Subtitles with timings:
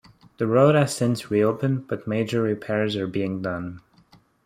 [0.39, 3.81] The road has since reopened but major repairs are being done.